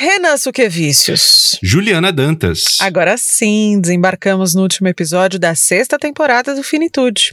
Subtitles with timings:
[0.00, 1.58] Renan Suquevicius.
[1.60, 2.76] Juliana Dantas.
[2.80, 7.32] Agora sim, desembarcamos no último episódio da sexta temporada do Finitude.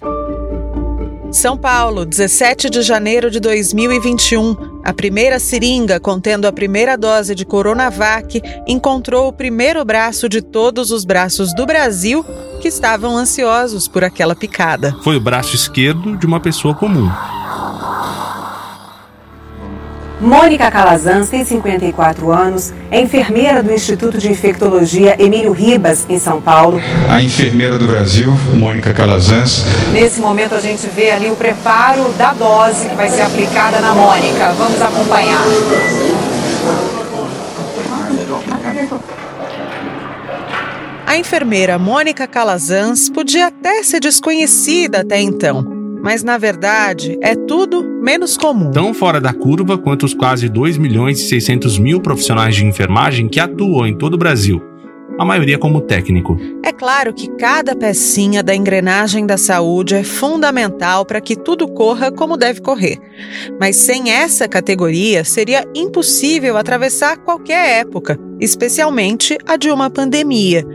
[1.31, 4.81] São Paulo, 17 de janeiro de 2021.
[4.83, 10.89] A primeira seringa contendo a primeira dose de Coronavac encontrou o primeiro braço de todos
[10.89, 12.25] os braços do Brasil
[12.63, 14.97] que estavam ansiosos por aquela picada.
[15.03, 17.11] Foi o braço esquerdo de uma pessoa comum.
[20.19, 26.41] Mônica Calazans tem 54 anos, é enfermeira do Instituto de Infectologia Emílio Ribas, em São
[26.41, 26.81] Paulo.
[27.09, 29.65] A enfermeira do Brasil, Mônica Calazans.
[29.91, 33.93] Nesse momento a gente vê ali o preparo da dose que vai ser aplicada na
[33.93, 34.53] Mônica.
[34.53, 35.43] Vamos acompanhar.
[41.05, 45.74] A enfermeira Mônica Calazans podia até ser desconhecida até então
[46.05, 48.69] mas na verdade é tudo menos comum.
[48.69, 53.27] Tão fora da curva quanto os quase 2 milhões e 600 mil profissionais de enfermagem
[53.27, 54.74] que atuam em todo o Brasil
[55.17, 56.37] a maioria como técnico.
[56.63, 62.11] É claro que cada pecinha da engrenagem da saúde é fundamental para que tudo corra
[62.11, 62.97] como deve correr.
[63.59, 70.65] Mas sem essa categoria seria impossível atravessar qualquer época, especialmente a de uma pandemia.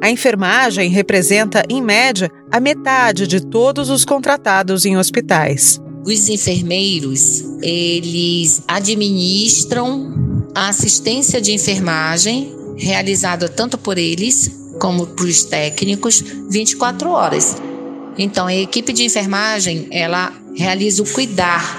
[0.00, 5.80] A enfermagem representa, em média, a metade de todos os contratados em hospitais.
[6.04, 14.50] Os enfermeiros, eles administram a assistência de enfermagem realizado tanto por eles
[14.80, 17.56] como por os técnicos 24 horas.
[18.18, 21.78] Então a equipe de enfermagem, ela realiza o cuidar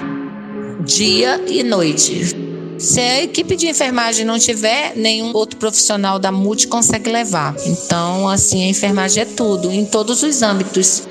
[0.84, 2.36] dia e noite.
[2.78, 7.54] Se a equipe de enfermagem não tiver, nenhum outro profissional da multi consegue levar.
[7.64, 11.06] Então, assim, a enfermagem é tudo, em todos os âmbitos: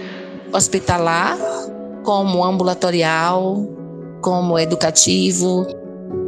[0.51, 1.37] hospitalar,
[2.03, 3.65] como ambulatorial,
[4.21, 5.65] como educativo,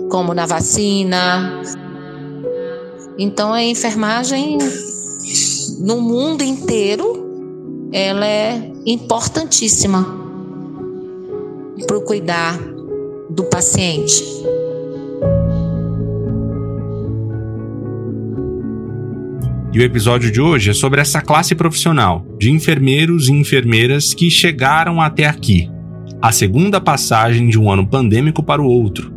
[0.09, 1.61] como na vacina,
[3.17, 4.57] então a enfermagem
[5.79, 10.03] no mundo inteiro ela é importantíssima
[11.85, 12.57] para cuidar
[13.29, 14.23] do paciente.
[19.71, 24.29] E o episódio de hoje é sobre essa classe profissional de enfermeiros e enfermeiras que
[24.29, 25.69] chegaram até aqui.
[26.21, 29.12] A segunda passagem de um ano pandêmico para o outro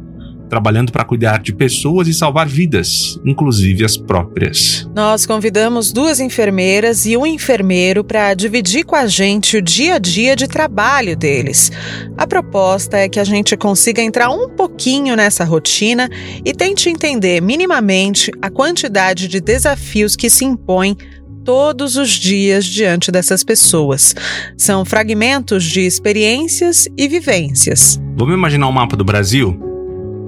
[0.48, 4.88] trabalhando para cuidar de pessoas e salvar vidas, inclusive as próprias.
[4.94, 9.98] Nós convidamos duas enfermeiras e um enfermeiro para dividir com a gente o dia a
[9.98, 11.70] dia de trabalho deles.
[12.16, 16.08] A proposta é que a gente consiga entrar um pouquinho nessa rotina
[16.44, 20.96] e tente entender minimamente a quantidade de desafios que se impõem
[21.44, 24.14] todos os dias diante dessas pessoas.
[24.58, 28.00] São fragmentos de experiências e vivências.
[28.16, 29.65] Vamos imaginar um mapa do Brasil?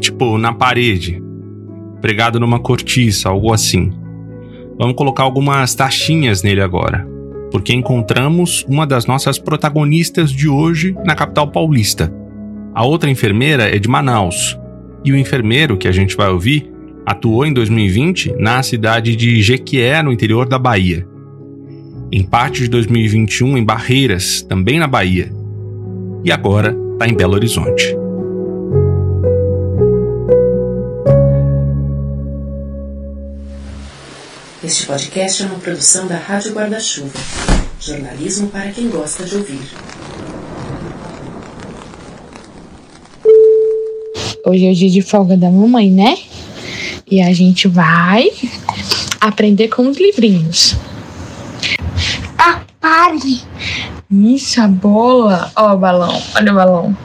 [0.00, 1.22] Tipo na parede,
[2.00, 3.92] pregado numa cortiça, algo assim.
[4.78, 7.06] Vamos colocar algumas taxinhas nele agora,
[7.50, 12.12] porque encontramos uma das nossas protagonistas de hoje na capital paulista.
[12.74, 14.58] A outra enfermeira é de Manaus,
[15.04, 16.70] e o enfermeiro que a gente vai ouvir
[17.04, 21.06] atuou em 2020 na cidade de Jequié, no interior da Bahia.
[22.12, 25.32] Em parte de 2021 em Barreiras, também na Bahia.
[26.24, 27.96] E agora está em Belo Horizonte.
[34.68, 37.18] Este podcast é uma produção da Rádio Guarda-Chuva.
[37.80, 39.66] Jornalismo para quem gosta de ouvir.
[44.44, 46.18] Hoje é o dia de folga da mamãe, né?
[47.10, 48.30] E a gente vai
[49.18, 50.76] aprender com os livrinhos.
[52.36, 53.40] Ah, pare!
[54.10, 55.50] Isso, a bola.
[55.56, 56.22] Ó, o balão.
[56.36, 56.96] Olha o balão.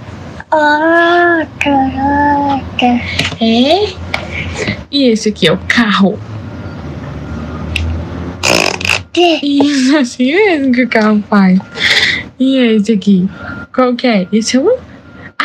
[0.51, 3.01] Ah, caraca.
[3.39, 3.93] É?
[4.91, 6.19] E esse aqui é o carro.
[9.15, 11.59] Isso, assim mesmo que o carro faz.
[12.39, 13.29] E esse aqui?
[13.73, 14.27] Qual que é?
[14.31, 14.77] Esse é o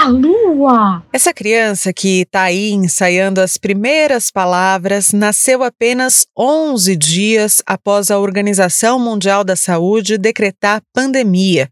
[0.01, 1.03] a lua!
[1.12, 8.19] Essa criança que está aí ensaiando as primeiras palavras nasceu apenas 11 dias após a
[8.21, 11.69] Organização Mundial da Saúde decretar pandemia.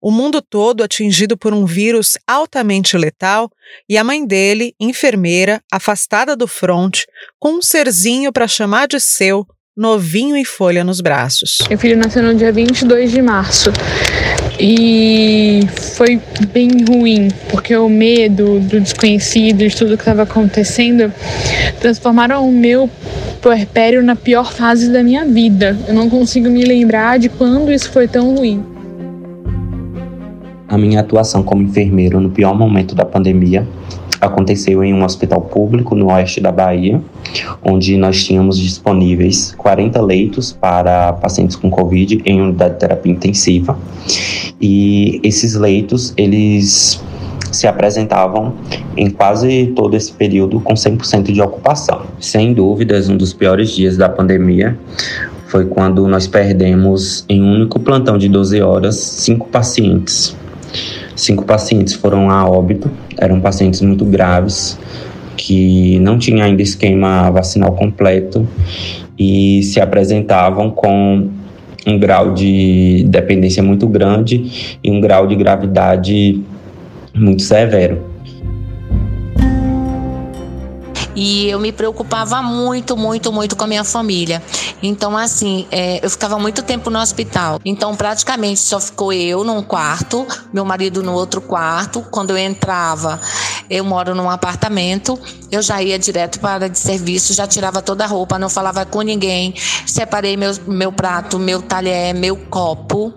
[0.00, 3.50] O mundo todo atingido por um vírus altamente letal
[3.88, 7.06] e a mãe dele, enfermeira, afastada do fronte,
[7.40, 9.44] com um serzinho para chamar de seu,
[9.76, 11.58] novinho e folha nos braços.
[11.68, 13.72] Meu filho nasceu no dia 22 de março
[14.58, 15.62] e
[15.96, 16.20] foi
[16.52, 21.12] bem ruim, porque o medo do desconhecido, de tudo que estava acontecendo,
[21.80, 22.88] transformaram o meu
[23.42, 25.76] puerpério na pior fase da minha vida.
[25.88, 28.64] Eu não consigo me lembrar de quando isso foi tão ruim.
[30.68, 33.66] A minha atuação como enfermeiro no pior momento da pandemia
[34.24, 37.00] aconteceu em um hospital público no oeste da Bahia,
[37.62, 43.78] onde nós tínhamos disponíveis 40 leitos para pacientes com Covid em unidade de terapia intensiva.
[44.60, 47.02] E esses leitos, eles
[47.52, 48.54] se apresentavam
[48.96, 52.02] em quase todo esse período com 100% de ocupação.
[52.18, 54.76] Sem dúvidas, um dos piores dias da pandemia
[55.46, 60.36] foi quando nós perdemos, em um único plantão de 12 horas, cinco pacientes.
[61.16, 64.78] Cinco pacientes foram a óbito, eram pacientes muito graves,
[65.36, 68.46] que não tinham ainda esquema vacinal completo
[69.18, 71.28] e se apresentavam com
[71.86, 76.42] um grau de dependência muito grande e um grau de gravidade
[77.14, 78.13] muito severo.
[81.14, 84.42] E eu me preocupava muito, muito, muito com a minha família.
[84.82, 87.60] Então, assim, é, eu ficava muito tempo no hospital.
[87.64, 92.00] Então, praticamente só ficou eu num quarto, meu marido no outro quarto.
[92.10, 93.20] Quando eu entrava,
[93.68, 95.18] eu moro num apartamento,
[95.50, 98.48] eu já ia direto para a área de serviço, já tirava toda a roupa, não
[98.48, 99.54] falava com ninguém,
[99.86, 103.14] separei meu, meu prato, meu talher, meu copo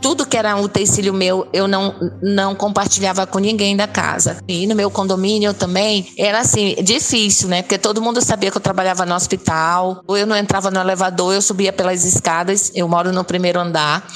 [0.00, 4.38] tudo que era utensílio meu, eu não, não compartilhava com ninguém da casa.
[4.48, 7.62] E no meu condomínio também era assim, difícil, né?
[7.62, 11.42] Porque todo mundo sabia que eu trabalhava no hospital, eu não entrava no elevador, eu
[11.42, 14.06] subia pelas escadas, eu moro no primeiro andar.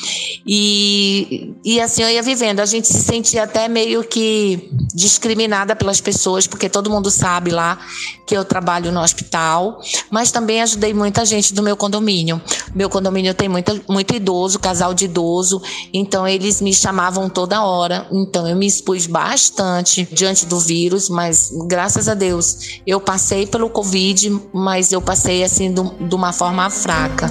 [0.46, 2.60] E, e assim eu ia vivendo.
[2.60, 4.70] A gente se sentia até meio que
[5.10, 7.78] discriminada pelas pessoas, porque todo mundo sabe lá
[8.26, 9.80] que eu trabalho no hospital,
[10.10, 12.40] mas também ajudei muita gente do meu condomínio.
[12.74, 15.60] Meu condomínio tem muito, muito idoso, casal de idoso,
[15.92, 18.06] então eles me chamavam toda hora.
[18.12, 23.68] Então eu me expus bastante diante do vírus, mas graças a Deus eu passei pelo
[23.68, 27.30] Covid, mas eu passei assim de uma forma fraca.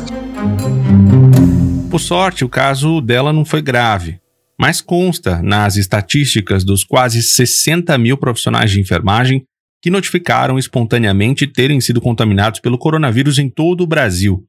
[1.90, 4.20] Por sorte, o caso dela não foi grave
[4.60, 9.44] mas consta nas estatísticas dos quase 60 mil profissionais de enfermagem
[9.82, 14.46] que notificaram espontaneamente terem sido contaminados pelo coronavírus em todo o Brasil.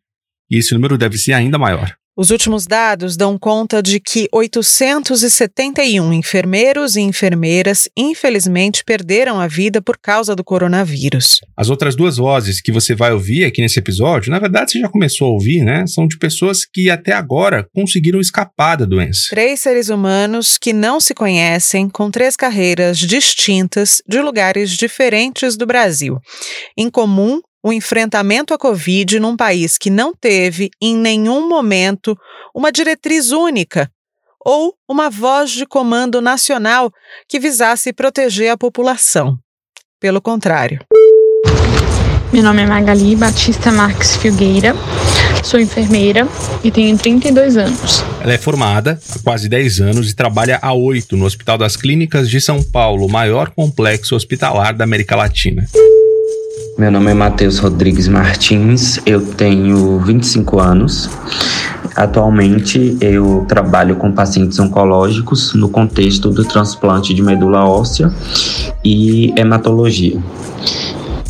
[0.51, 1.95] E esse número deve ser ainda maior.
[2.17, 9.81] Os últimos dados dão conta de que 871 enfermeiros e enfermeiras, infelizmente, perderam a vida
[9.81, 11.41] por causa do coronavírus.
[11.57, 14.89] As outras duas vozes que você vai ouvir aqui nesse episódio, na verdade você já
[14.89, 15.87] começou a ouvir, né?
[15.87, 19.29] São de pessoas que até agora conseguiram escapar da doença.
[19.31, 25.65] Três seres humanos que não se conhecem, com três carreiras distintas, de lugares diferentes do
[25.65, 26.19] Brasil.
[26.77, 32.17] Em comum, o enfrentamento à Covid num país que não teve, em nenhum momento,
[32.55, 33.91] uma diretriz única
[34.45, 36.91] ou uma voz de comando nacional
[37.29, 39.39] que visasse proteger a população.
[40.01, 40.81] Pelo contrário.
[42.33, 44.73] Meu nome é Magali Batista Marques Filgueira,
[45.43, 46.29] sou enfermeira
[46.63, 48.05] e tenho 32 anos.
[48.21, 52.31] Ela é formada há quase 10 anos e trabalha há 8 no Hospital das Clínicas
[52.31, 55.67] de São Paulo, o maior complexo hospitalar da América Latina.
[56.79, 61.11] Meu nome é Matheus Rodrigues Martins, eu tenho 25 anos.
[61.95, 68.13] Atualmente eu trabalho com pacientes oncológicos no contexto do transplante de medula óssea
[68.85, 70.19] e hematologia.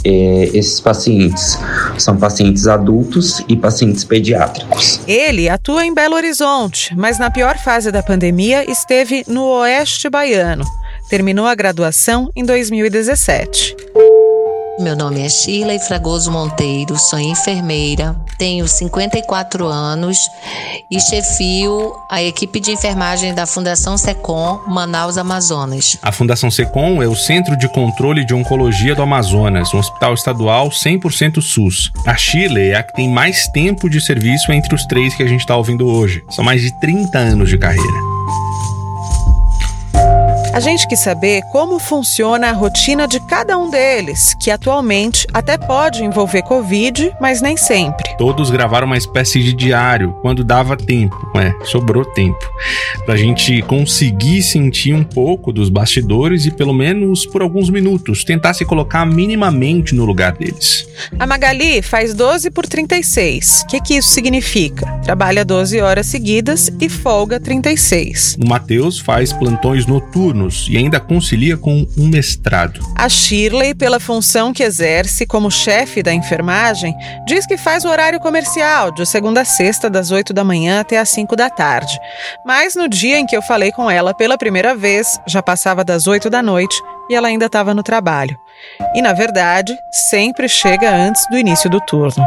[0.04, 1.58] É, esses pacientes
[1.98, 5.00] são pacientes adultos e pacientes pediátricos.
[5.06, 10.64] Ele atua em Belo Horizonte, mas na pior fase da pandemia esteve no Oeste Baiano.
[11.10, 13.76] Terminou a graduação em 2017.
[14.80, 20.18] Meu nome é Sheila Fragoso Monteiro, sou enfermeira, tenho 54 anos
[20.90, 25.98] e chefio a equipe de enfermagem da Fundação Secom Manaus Amazonas.
[26.00, 30.70] A Fundação Secom é o Centro de Controle de Oncologia do Amazonas, um hospital estadual
[30.70, 31.92] 100% SUS.
[32.06, 35.28] A Sheila é a que tem mais tempo de serviço entre os três que a
[35.28, 36.24] gente está ouvindo hoje.
[36.30, 38.00] São mais de 30 anos de carreira.
[40.52, 45.56] A gente quis saber como funciona a rotina de cada um deles, que atualmente até
[45.56, 48.16] pode envolver Covid, mas nem sempre.
[48.18, 52.44] Todos gravaram uma espécie de diário quando dava tempo, é, sobrou tempo,
[53.06, 58.52] pra gente conseguir sentir um pouco dos bastidores e pelo menos por alguns minutos tentar
[58.52, 60.84] se colocar minimamente no lugar deles.
[61.16, 63.62] A Magali faz 12 por 36.
[63.62, 64.86] O que, que isso significa?
[65.04, 68.36] Trabalha 12 horas seguidas e folga 36.
[68.44, 72.80] O Matheus faz plantões noturnos e ainda concilia com um mestrado.
[72.96, 76.94] A Shirley, pela função que exerce como chefe da enfermagem,
[77.26, 80.98] diz que faz o horário comercial, de segunda a sexta, das 8 da manhã até
[80.98, 81.98] as 5 da tarde.
[82.46, 86.06] Mas no dia em que eu falei com ela pela primeira vez, já passava das
[86.06, 88.36] 8 da noite e ela ainda estava no trabalho.
[88.94, 89.74] E, na verdade,
[90.10, 92.24] sempre chega antes do início do turno.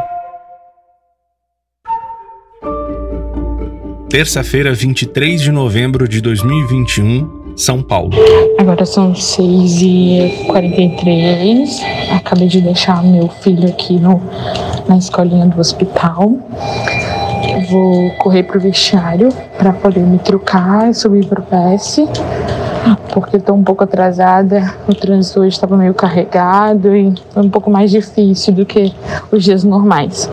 [4.09, 8.11] Terça-feira, 23 de novembro de 2021, São Paulo.
[8.57, 11.81] Agora são 6h43.
[12.15, 14.21] Acabei de deixar meu filho aqui no,
[14.87, 16.31] na escolinha do hospital.
[17.69, 22.01] Vou correr pro vestiário para poder me trocar e subir pro PS
[23.13, 24.73] porque estou um pouco atrasada.
[24.87, 28.93] O trânsito hoje estava meio carregado e foi um pouco mais difícil do que
[29.31, 30.29] os dias normais.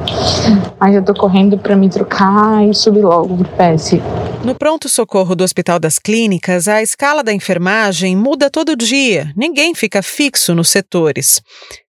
[0.79, 3.99] Mas eu estou correndo para me trocar e subir logo pro PS.
[4.43, 10.03] No pronto-socorro do Hospital das Clínicas, a escala da enfermagem muda todo dia, ninguém fica
[10.03, 11.43] fixo nos setores.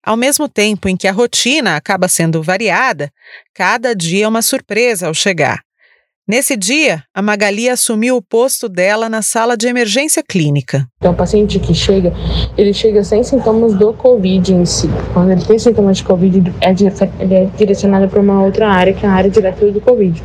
[0.03, 3.12] Ao mesmo tempo em que a rotina acaba sendo variada,
[3.53, 5.62] cada dia é uma surpresa ao chegar.
[6.29, 10.86] Nesse dia, a Magali assumiu o posto dela na sala de emergência clínica.
[11.00, 12.13] Então, o paciente que chega,
[12.55, 14.88] ele chega sem sintomas do Covid em si.
[15.12, 16.69] Quando ele tem sintomas de Covid, é
[17.19, 20.21] ele é direcionado para uma outra área, que é a área direta do Covid.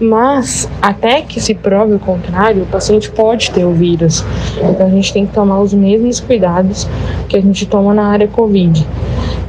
[0.00, 4.24] Mas, até que se prove o contrário, o paciente pode ter o vírus.
[4.56, 6.88] Então, a gente tem que tomar os mesmos cuidados
[7.28, 8.84] que a gente toma na área Covid.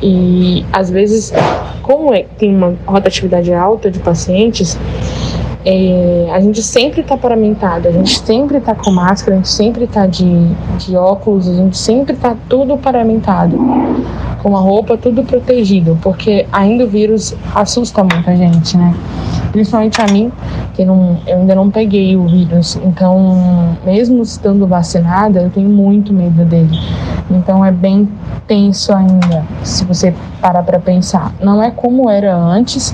[0.03, 1.33] E, às vezes,
[1.81, 4.77] como é, tem uma rotatividade alta de pacientes,
[5.65, 9.85] é, a gente sempre está paramentado, a gente sempre está com máscara, a gente sempre
[9.85, 13.57] está de, de óculos, a gente sempre está tudo paramentado,
[14.41, 18.93] com a roupa tudo protegido, porque ainda o vírus assusta muita gente, né?
[19.53, 20.31] Principalmente a mim,
[20.73, 26.11] que não, eu ainda não peguei o vírus, então, mesmo estando vacinada, eu tenho muito
[26.11, 26.77] medo dele.
[27.29, 28.09] Então, é bem
[28.47, 31.31] tenso ainda, se você parar para pensar.
[31.39, 32.93] Não é como era antes,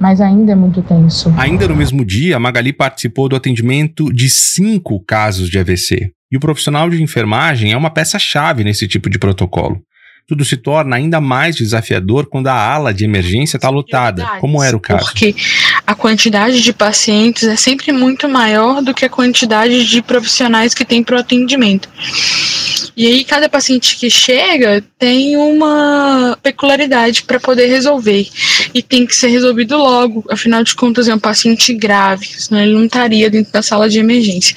[0.00, 1.32] mas ainda é muito tenso.
[1.36, 6.10] Ainda no mesmo dia, a Magali participou do atendimento de cinco casos de AVC.
[6.30, 9.80] E o profissional de enfermagem é uma peça-chave nesse tipo de protocolo.
[10.26, 14.76] Tudo se torna ainda mais desafiador quando a ala de emergência está lotada, como era
[14.76, 15.06] o caso.
[15.06, 15.34] Porque
[15.88, 20.84] a quantidade de pacientes é sempre muito maior do que a quantidade de profissionais que
[20.84, 21.88] tem para o atendimento.
[22.94, 28.28] E aí cada paciente que chega tem uma peculiaridade para poder resolver
[28.74, 32.74] e tem que ser resolvido logo, afinal de contas é um paciente grave, senão ele
[32.74, 34.54] não estaria dentro da sala de emergência.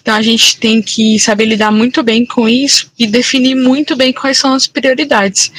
[0.00, 4.12] Então a gente tem que saber lidar muito bem com isso e definir muito bem
[4.12, 5.52] quais são as prioridades.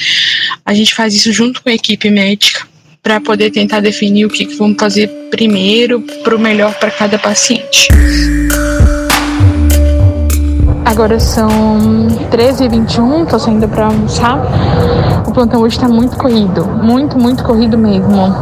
[0.65, 2.72] A gente faz isso junto com a equipe médica
[3.03, 7.19] para poder tentar definir o que, que vamos fazer primeiro para o melhor para cada
[7.19, 7.89] paciente.
[10.85, 11.49] Agora são
[12.31, 14.39] 13h21, tô saindo para almoçar.
[15.27, 18.33] O plantão hoje tá muito corrido, muito, muito corrido mesmo.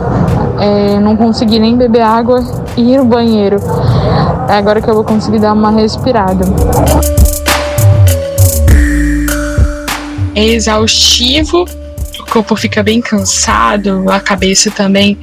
[0.60, 2.44] É, não consegui nem beber água
[2.78, 3.58] e ir no banheiro.
[4.48, 6.46] É agora que eu vou conseguir dar uma respirada.
[10.36, 11.66] É exaustivo,
[12.32, 15.18] corpo fica bem cansado, a cabeça também.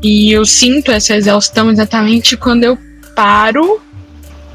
[0.00, 2.78] E eu sinto essa exaustão exatamente quando eu
[3.16, 3.80] paro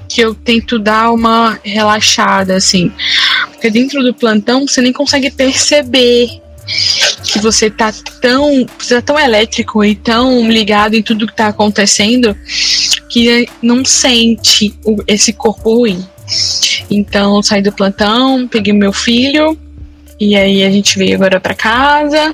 [0.07, 2.91] que eu tento dar uma relaxada, assim.
[3.51, 6.29] Porque dentro do plantão você nem consegue perceber
[7.23, 11.47] que você tá tão, você tá tão elétrico e tão ligado em tudo que tá
[11.47, 12.35] acontecendo
[13.09, 14.73] que não sente
[15.07, 16.05] esse corpo ruim.
[16.89, 19.57] Então, saí do plantão, peguei meu filho
[20.21, 22.31] e aí a gente veio agora para casa.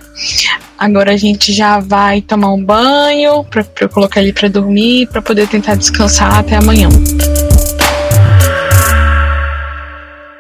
[0.78, 5.22] Agora a gente já vai tomar um banho para eu colocar ele para dormir, para
[5.22, 6.90] poder tentar descansar até amanhã.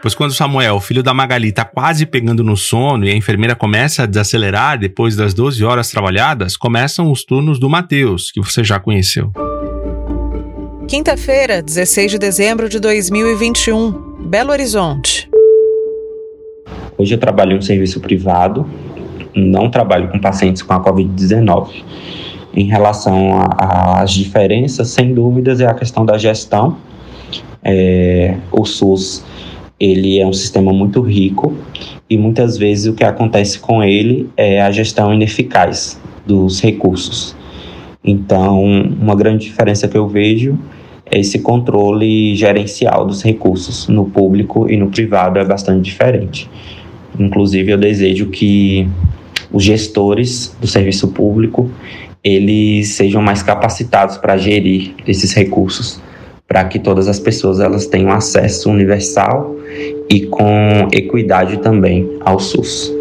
[0.01, 4.03] Pois quando Samuel, filho da Magali, está quase pegando no sono e a enfermeira começa
[4.03, 8.77] a desacelerar depois das 12 horas trabalhadas, começam os turnos do Matheus, que você já
[8.77, 9.31] conheceu.
[10.85, 15.29] Quinta-feira, 16 de dezembro de 2021, Belo Horizonte.
[16.97, 18.65] Hoje eu trabalho em um serviço privado,
[19.35, 21.83] não trabalho com pacientes com a Covid-19.
[22.55, 26.77] Em relação às diferenças, sem dúvidas, é a questão da gestão.
[27.63, 29.23] É, o SUS
[29.79, 31.53] ele é um sistema muito rico
[32.09, 37.35] e muitas vezes o que acontece com ele é a gestão ineficaz dos recursos.
[38.03, 40.57] Então, uma grande diferença que eu vejo
[41.05, 46.49] é esse controle gerencial dos recursos no público e no privado é bastante diferente.
[47.19, 48.87] Inclusive, eu desejo que
[49.51, 51.69] os gestores do serviço público
[52.23, 56.01] eles sejam mais capacitados para gerir esses recursos,
[56.47, 59.55] para que todas as pessoas elas tenham acesso universal
[60.09, 62.96] e com equidade também ao SUS.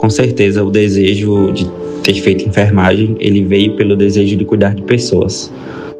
[0.00, 1.68] Com certeza o desejo de
[2.02, 5.52] ter feito enfermagem, ele veio pelo desejo de cuidar de pessoas,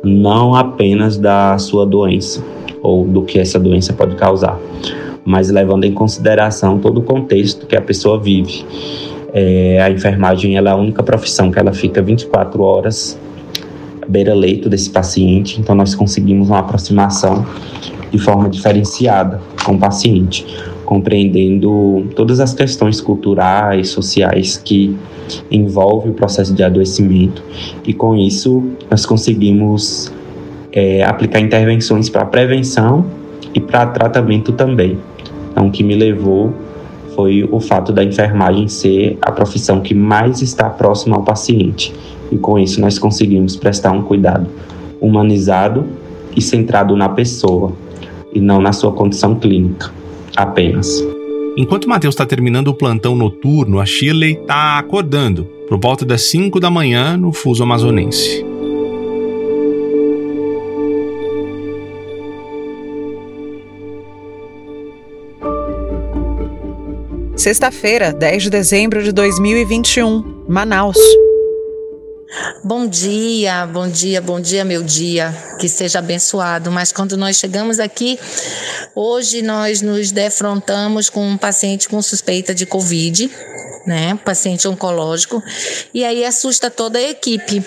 [0.03, 2.43] não apenas da sua doença
[2.83, 4.59] ou do que essa doença pode causar,
[5.23, 8.65] mas levando em consideração todo o contexto que a pessoa vive.
[9.35, 13.21] É, a enfermagem é a única profissão que ela fica 24 horas
[14.09, 17.45] beira-leito desse paciente, então nós conseguimos uma aproximação
[18.11, 20.47] de forma diferenciada com o paciente,
[20.91, 24.97] compreendendo todas as questões culturais, sociais que
[25.49, 27.45] envolve o processo de adoecimento.
[27.87, 30.13] E com isso nós conseguimos
[30.73, 33.07] é, aplicar intervenções para prevenção
[33.55, 34.99] e para tratamento também.
[35.53, 36.53] Então, o que me levou
[37.15, 41.95] foi o fato da enfermagem ser a profissão que mais está próxima ao paciente.
[42.33, 44.49] E com isso nós conseguimos prestar um cuidado
[45.01, 45.87] humanizado
[46.37, 47.75] e centrado na pessoa
[48.35, 50.00] e não na sua condição clínica
[50.37, 51.05] apenas.
[51.57, 56.59] Enquanto Matheus está terminando o plantão noturno, a Shirley está acordando por volta das 5
[56.61, 58.45] da manhã no fuso amazonense.
[67.37, 70.99] Sexta-feira, 10 de dezembro de 2021, Manaus.
[72.63, 76.71] Bom dia, bom dia, bom dia, meu dia, que seja abençoado.
[76.71, 78.19] Mas quando nós chegamos aqui,
[78.95, 83.31] hoje nós nos defrontamos com um paciente com suspeita de Covid,
[83.87, 84.19] né?
[84.25, 85.43] Paciente oncológico.
[85.93, 87.65] E aí assusta toda a equipe.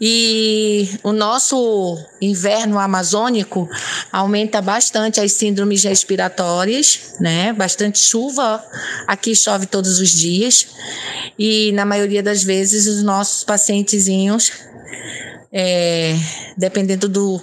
[0.00, 3.68] E o nosso inverno amazônico
[4.10, 7.52] aumenta bastante as síndromes respiratórias, né?
[7.52, 8.64] Bastante chuva.
[9.06, 10.66] Aqui chove todos os dias.
[11.38, 14.52] E na maioria das vezes os nossos pacientezinhos,
[15.52, 16.16] é,
[16.56, 17.42] dependendo do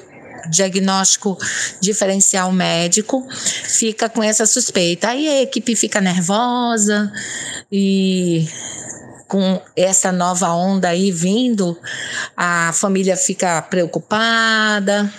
[0.50, 1.38] diagnóstico
[1.79, 5.10] diferencial médico, fica com essa suspeita.
[5.10, 7.12] Aí a equipe fica nervosa
[7.72, 8.48] e
[9.27, 11.77] com essa nova onda aí vindo,
[12.36, 15.13] a família fica preocupada,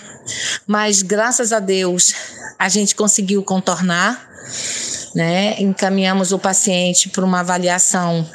[0.67, 2.13] mas graças a Deus
[2.59, 4.29] a gente conseguiu contornar,
[5.15, 5.55] né?
[5.61, 8.29] Encaminhamos o paciente para uma avaliação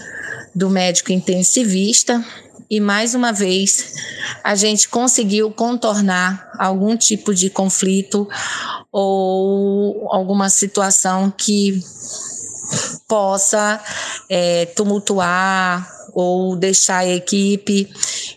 [0.55, 2.25] do médico intensivista
[2.71, 3.95] e mais uma vez
[4.43, 8.29] a gente conseguiu contornar algum tipo de conflito
[8.91, 11.83] ou alguma situação que
[13.09, 13.81] possa
[14.29, 17.89] é, tumultuar ou deixar a equipe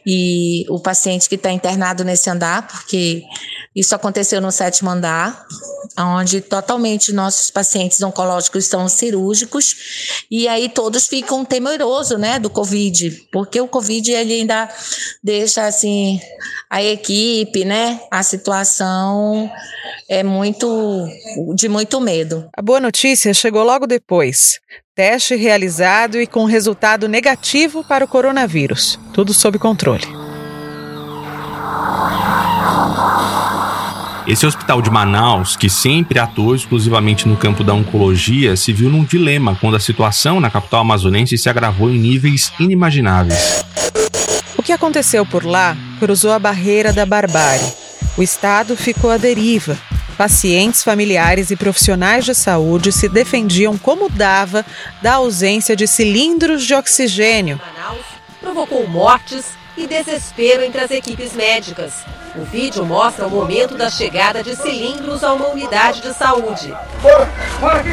[0.05, 3.23] e o paciente que está internado nesse andar, porque
[3.75, 5.45] isso aconteceu no sétimo andar,
[6.05, 13.27] onde totalmente nossos pacientes oncológicos são cirúrgicos e aí todos ficam temerosos, né, do Covid,
[13.31, 14.69] porque o Covid ele ainda
[15.23, 16.19] deixa assim
[16.69, 19.51] a equipe, né, a situação
[20.07, 21.07] é muito
[21.55, 22.49] de muito medo.
[22.55, 24.59] A boa notícia chegou logo depois.
[24.95, 28.99] Teste realizado e com resultado negativo para o coronavírus.
[29.13, 30.05] Tudo sob controle.
[34.29, 39.03] Esse hospital de Manaus, que sempre atuou exclusivamente no campo da oncologia, se viu num
[39.03, 43.65] dilema quando a situação na capital amazonense se agravou em níveis inimagináveis.
[44.55, 47.73] O que aconteceu por lá cruzou a barreira da barbárie.
[48.15, 49.75] O Estado ficou à deriva.
[50.15, 54.63] Pacientes, familiares e profissionais de saúde se defendiam como dava
[55.01, 57.59] da ausência de cilindros de oxigênio.
[57.75, 58.05] Manaus
[58.39, 61.93] provocou mortes e desespero entre as equipes médicas.
[62.35, 66.73] O vídeo mostra o momento da chegada de cilindros a uma unidade de saúde.
[67.01, 67.91] Bora, bora aqui!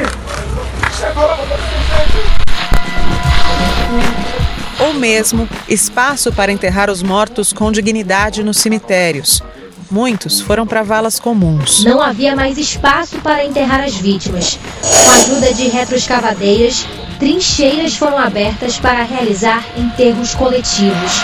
[4.81, 9.43] Ou mesmo espaço para enterrar os mortos com dignidade nos cemitérios.
[9.91, 11.85] Muitos foram para valas comuns.
[11.85, 14.59] Não havia mais espaço para enterrar as vítimas.
[14.83, 16.85] Com a ajuda de retroescavadeiras,
[17.19, 21.23] trincheiras foram abertas para realizar enterros coletivos.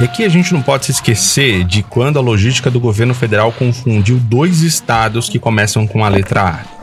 [0.00, 3.52] E aqui a gente não pode se esquecer de quando a logística do governo federal
[3.52, 6.74] confundiu dois estados que começam com a letra A.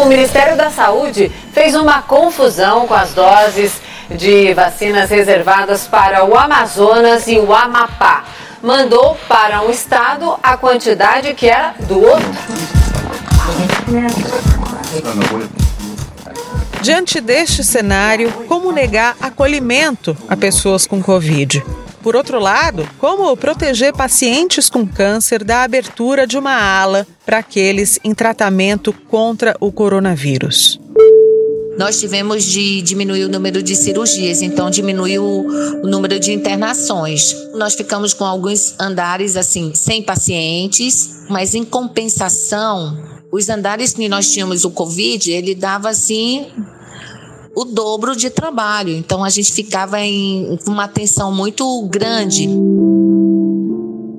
[0.00, 3.80] O Ministério da Saúde fez uma confusão com as doses
[4.10, 8.24] de vacinas reservadas para o Amazonas e o Amapá
[8.62, 12.28] mandou para um estado a quantidade que era do outro.
[16.82, 21.62] Diante deste cenário, como negar acolhimento a pessoas com Covid?
[22.02, 27.98] Por outro lado, como proteger pacientes com câncer da abertura de uma ala para aqueles
[28.04, 30.78] em tratamento contra o coronavírus?
[31.78, 37.32] nós tivemos de diminuir o número de cirurgias, então diminuiu o, número de internações.
[37.54, 44.32] Nós ficamos com alguns andares assim, sem pacientes, mas em compensação, os andares que nós
[44.32, 46.46] tínhamos o Covid, ele dava assim
[47.54, 48.90] o dobro de trabalho.
[48.90, 52.48] Então a gente ficava em uma tensão muito grande.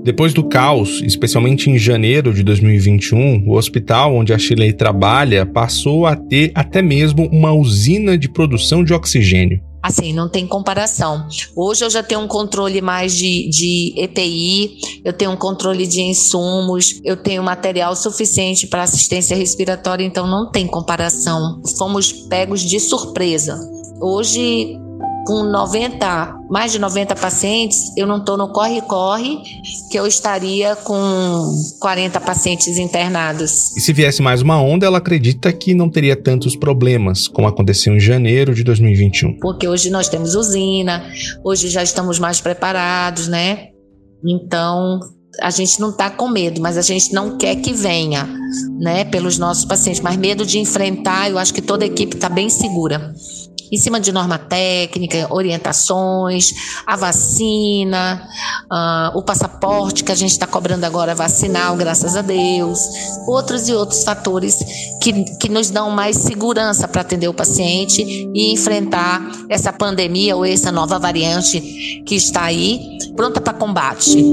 [0.03, 6.05] Depois do caos, especialmente em janeiro de 2021, o hospital onde a Shirley trabalha passou
[6.05, 9.61] a ter até mesmo uma usina de produção de oxigênio.
[9.81, 11.25] Assim, não tem comparação.
[11.55, 16.01] Hoje eu já tenho um controle mais de, de EPI, eu tenho um controle de
[16.01, 21.61] insumos, eu tenho material suficiente para assistência respiratória, então não tem comparação.
[21.77, 23.57] Fomos pegos de surpresa.
[24.01, 24.77] Hoje
[25.29, 29.37] com 90, mais de 90 pacientes, eu não estou no corre-corre,
[29.91, 33.77] que eu estaria com 40 pacientes internados.
[33.77, 37.93] E se viesse mais uma onda, ela acredita que não teria tantos problemas, como aconteceu
[37.93, 39.37] em janeiro de 2021.
[39.39, 41.03] Porque hoje nós temos usina,
[41.43, 43.67] hoje já estamos mais preparados, né?
[44.25, 44.99] Então,
[45.39, 48.27] a gente não está com medo, mas a gente não quer que venha,
[48.79, 50.01] né, pelos nossos pacientes.
[50.01, 53.13] Mas medo de enfrentar, eu acho que toda a equipe está bem segura
[53.71, 56.53] em cima de norma técnica, orientações,
[56.85, 58.27] a vacina,
[58.71, 62.79] uh, o passaporte que a gente está cobrando agora vacinal, graças a Deus,
[63.27, 64.57] outros e outros fatores
[65.01, 68.01] que, que nos dão mais segurança para atender o paciente
[68.33, 74.23] e enfrentar essa pandemia ou essa nova variante que está aí, pronta para combate.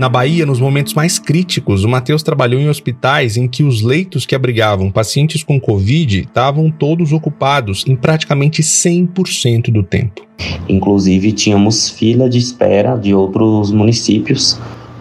[0.00, 4.24] Na Bahia, nos momentos mais críticos, o Matheus trabalhou em hospitais em que os leitos
[4.24, 10.22] que abrigavam pacientes com Covid estavam todos ocupados em praticamente 100% do tempo.
[10.66, 14.58] Inclusive, tínhamos fila de espera de outros municípios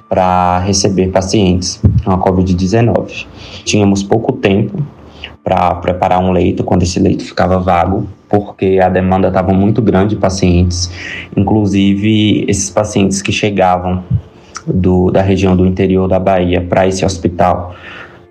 [0.09, 3.25] para receber pacientes com a Covid-19.
[3.63, 4.85] Tínhamos pouco tempo
[5.41, 10.15] para preparar um leito quando esse leito ficava vago, porque a demanda estava muito grande
[10.15, 10.91] de pacientes.
[11.38, 14.03] Inclusive, esses pacientes que chegavam
[14.73, 17.75] do, da região do interior da Bahia para esse hospital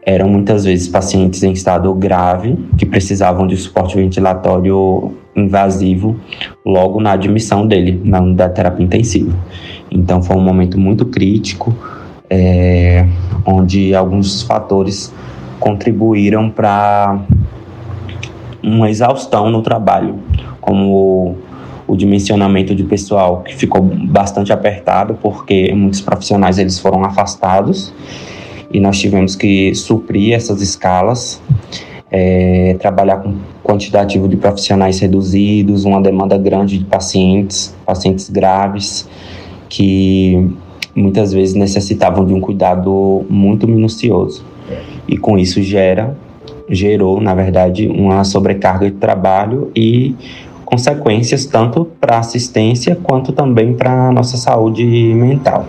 [0.03, 6.17] eram muitas vezes pacientes em estado grave que precisavam de suporte ventilatório invasivo
[6.65, 9.37] logo na admissão dele na unidade de terapia intensiva.
[9.91, 11.75] Então foi um momento muito crítico,
[12.31, 13.07] é,
[13.45, 15.13] onde alguns fatores
[15.61, 17.21] contribuíram para
[18.63, 20.17] uma exaustão no trabalho,
[20.61, 21.37] como
[21.89, 27.93] o dimensionamento de pessoal que ficou bastante apertado porque muitos profissionais eles foram afastados.
[28.71, 31.41] E nós tivemos que suprir essas escalas,
[32.11, 39.09] é, trabalhar com quantitativo de profissionais reduzidos, uma demanda grande de pacientes, pacientes graves
[39.71, 40.51] que
[40.95, 44.45] muitas vezes necessitavam de um cuidado muito minucioso.
[45.09, 46.15] E com isso gera
[46.69, 50.15] gerou na verdade uma sobrecarga de trabalho e
[50.69, 55.65] consequências tanto para a assistência quanto também para a nossa saúde mental.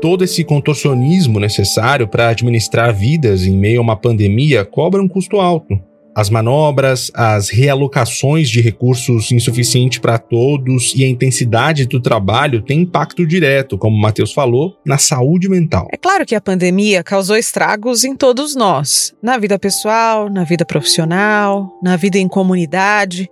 [0.00, 5.38] Todo esse contorcionismo necessário para administrar vidas em meio a uma pandemia cobra um custo
[5.38, 5.78] alto.
[6.20, 12.82] As manobras, as realocações de recursos insuficientes para todos e a intensidade do trabalho têm
[12.82, 15.88] impacto direto, como o Matheus falou, na saúde mental.
[15.90, 20.66] É claro que a pandemia causou estragos em todos nós, na vida pessoal, na vida
[20.66, 23.26] profissional, na vida em comunidade,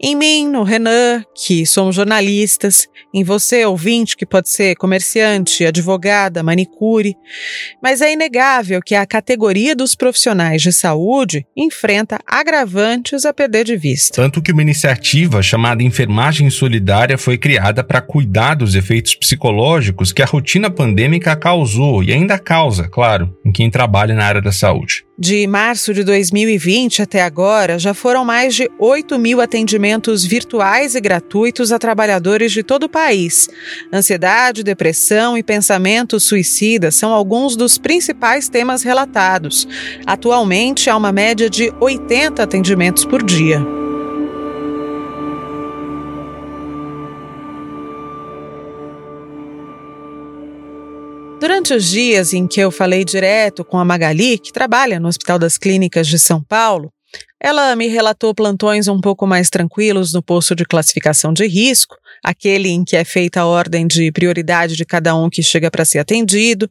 [0.00, 6.42] em mim, no Renan, que somos jornalistas, em você, ouvinte, que pode ser comerciante, advogada,
[6.42, 7.14] manicure.
[7.80, 13.76] Mas é inegável que a categoria dos profissionais de saúde enfrenta agravantes a perder de
[13.76, 14.16] vista.
[14.16, 20.22] Tanto que uma iniciativa chamada Enfermagem Solidária foi criada para cuidar dos efeitos psicológicos que
[20.22, 25.04] a rotina pandêmica causou e ainda causa, claro, em quem trabalha na área da saúde.
[25.18, 31.00] De março de 2020 até agora, já foram mais de 8 mil atendimentos virtuais e
[31.00, 33.48] gratuitos a trabalhadores de todo o país.
[33.92, 39.68] Ansiedade, depressão e pensamentos suicidas são alguns dos principais temas relatados.
[40.06, 42.11] Atualmente, há uma média de 80
[42.42, 43.64] atendimentos por dia.
[51.40, 55.38] Durante os dias em que eu falei direto com a Magali, que trabalha no Hospital
[55.38, 56.92] das Clínicas de São Paulo,
[57.40, 62.68] ela me relatou plantões um pouco mais tranquilos no posto de classificação de risco, aquele
[62.68, 65.98] em que é feita a ordem de prioridade de cada um que chega para ser
[65.98, 66.70] atendido.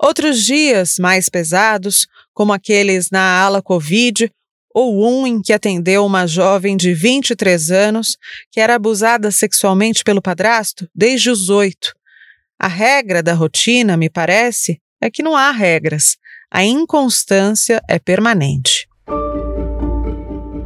[0.00, 4.32] Outros dias mais pesados, como aqueles na ala Covid,
[4.74, 8.16] ou um em que atendeu uma jovem de 23 anos
[8.50, 11.92] que era abusada sexualmente pelo padrasto desde os oito
[12.62, 16.16] a regra da rotina, me parece, é que não há regras.
[16.48, 18.86] A inconstância é permanente.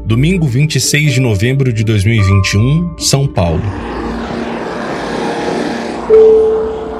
[0.04, 3.62] Domingo 26 de novembro de 2021, São Paulo.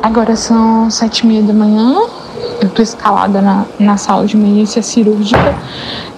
[0.03, 2.16] Agora são sete e meia da manhã.
[2.61, 5.55] Eu tô escalada na, na sala de emergência cirúrgica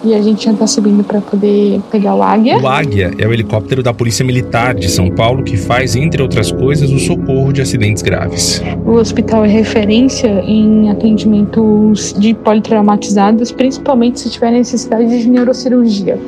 [0.04, 2.58] e a gente já tá subindo para poder pegar o Águia.
[2.58, 6.52] O Águia é o helicóptero da Polícia Militar de São Paulo que faz, entre outras
[6.52, 8.62] coisas, o socorro de acidentes graves.
[8.84, 16.18] O hospital é referência em atendimentos de politraumatizados, principalmente se tiver necessidade de neurocirurgia.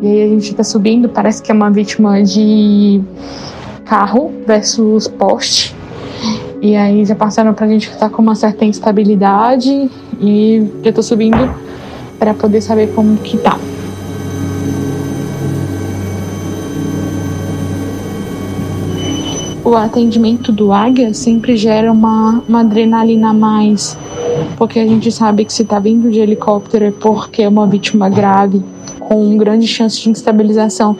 [0.00, 3.00] E aí a gente tá subindo, parece que é uma vítima de
[3.84, 5.77] carro versus poste.
[6.60, 9.88] E aí já passaram pra gente que tá com uma certa instabilidade
[10.20, 11.54] e eu tô subindo
[12.18, 13.58] para poder saber como que tá.
[19.64, 23.98] O atendimento do Águia sempre gera uma, uma adrenalina a mais,
[24.56, 28.08] porque a gente sabe que se tá vindo de helicóptero é porque é uma vítima
[28.08, 28.64] grave,
[28.98, 30.96] com grande chance de instabilização,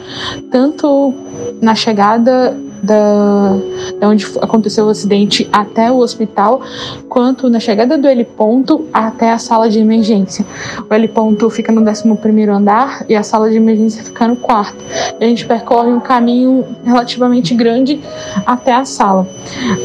[0.51, 1.13] tanto
[1.59, 3.55] na chegada da,
[3.99, 6.61] da onde aconteceu o acidente até o hospital,
[7.07, 10.45] quanto na chegada do heliponto até a sala de emergência.
[10.89, 14.83] O heliponto fica no 11 andar e a sala de emergência fica no quarto.
[15.19, 17.99] E a gente percorre um caminho relativamente grande
[18.45, 19.27] até a sala.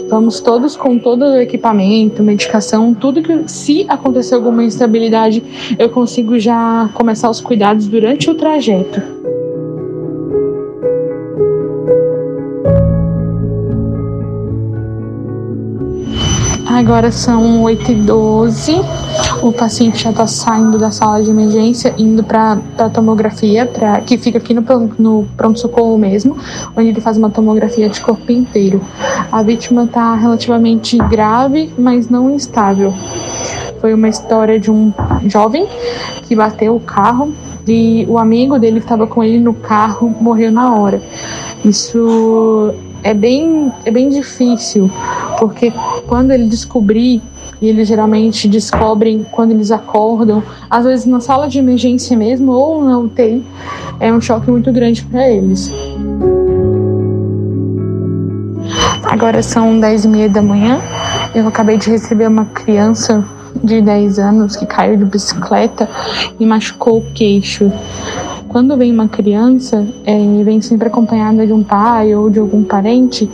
[0.09, 5.43] Vamos todos com todo o equipamento, medicação, tudo que se acontecer alguma instabilidade,
[5.79, 9.34] eu consigo já começar os cuidados durante o trajeto.
[16.75, 18.85] Agora são 8h12.
[19.45, 24.19] O paciente já está saindo da sala de emergência, indo para a tomografia, pra, que
[24.19, 24.65] fica aqui no,
[24.99, 26.37] no pronto-socorro mesmo,
[26.77, 28.83] onde ele faz uma tomografia de corpo inteiro.
[29.31, 32.93] A vítima está relativamente grave, mas não instável.
[33.81, 34.93] Foi uma história de um
[35.27, 35.69] jovem
[36.25, 37.33] que bateu o carro
[37.69, 41.01] e o amigo dele que estava com ele no carro morreu na hora.
[41.65, 44.91] Isso é bem, é bem difícil,
[45.39, 45.71] porque
[46.07, 47.21] quando ele descobrir,
[47.61, 52.83] e eles geralmente descobrem quando eles acordam, às vezes na sala de emergência mesmo ou
[52.83, 53.45] na UTI,
[54.01, 55.71] é um choque muito grande para eles.
[59.05, 60.81] Agora são 10 e meia da manhã.
[61.35, 63.23] Eu acabei de receber uma criança
[63.63, 65.89] de 10 anos que caiu de bicicleta
[66.41, 67.71] e machucou o queixo.
[68.55, 73.29] Quando vem uma criança, é, vem sempre acompanhada de um pai ou de algum parente,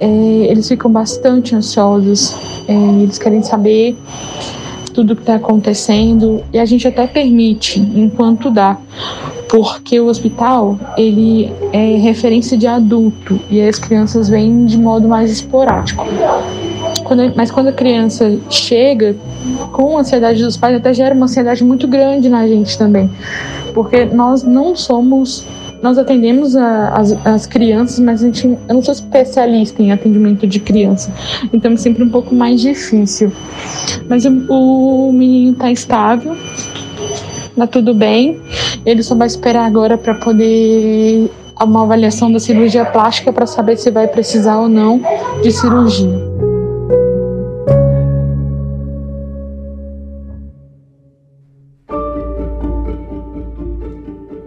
[0.00, 2.34] é, eles ficam bastante ansiosos,
[2.66, 3.94] é, eles querem saber
[4.94, 8.78] tudo o que está acontecendo e a gente até permite enquanto dá,
[9.50, 15.30] porque o hospital ele é referência de adulto e as crianças vêm de modo mais
[15.30, 16.06] esporádico.
[17.04, 19.14] Quando, mas quando a criança chega
[19.72, 23.10] com a ansiedade dos pais, até gera uma ansiedade muito grande na gente também
[23.74, 25.44] porque nós não somos
[25.82, 30.46] nós atendemos a, as, as, crianças, mas a gente, eu não sou especialista em atendimento
[30.46, 31.12] de criança,
[31.52, 33.30] então é sempre um pouco mais difícil.
[34.08, 36.34] Mas o, o menino está estável,
[37.54, 38.40] tá tudo bem,
[38.86, 41.30] ele só vai esperar agora para poder
[41.62, 45.02] uma avaliação da cirurgia plástica para saber se vai precisar ou não
[45.42, 46.43] de cirurgia.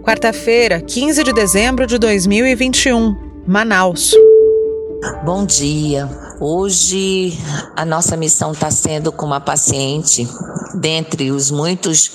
[0.08, 3.14] Quarta-feira, 15 de dezembro de 2021,
[3.46, 4.14] Manaus.
[5.22, 6.08] Bom dia.
[6.40, 7.38] Hoje
[7.76, 10.26] a nossa missão está sendo com uma paciente,
[10.80, 12.10] dentre os muitos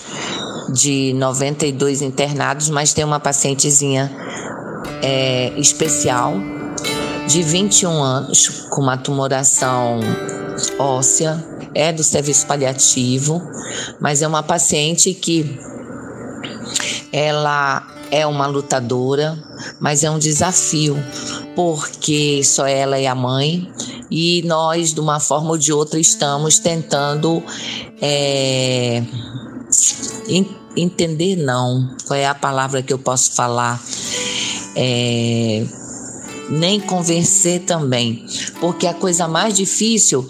[0.73, 4.11] de 92 internados, mas tem uma pacientezinha
[5.03, 6.33] é, especial
[7.27, 9.99] de 21 anos, com uma tumoração
[10.79, 13.39] óssea, é do serviço paliativo,
[14.01, 15.59] mas é uma paciente que
[17.13, 19.37] ela é uma lutadora,
[19.79, 20.97] mas é um desafio,
[21.55, 23.71] porque só ela é a mãe
[24.09, 27.43] e nós, de uma forma ou de outra, estamos tentando
[28.01, 29.03] é,
[30.75, 33.79] entender, não, qual é a palavra que eu posso falar?
[34.75, 35.63] É,
[36.49, 38.25] nem convencer também,
[38.59, 40.27] porque a coisa mais difícil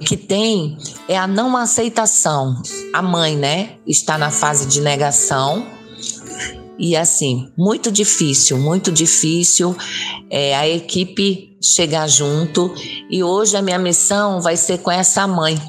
[0.00, 0.76] que tem
[1.08, 2.60] é a não aceitação.
[2.92, 5.75] A mãe, né, está na fase de negação
[6.78, 9.74] e assim, muito difícil, muito difícil
[10.30, 12.74] é, a equipe chegar junto.
[13.10, 15.60] E hoje a minha missão vai ser com essa mãe,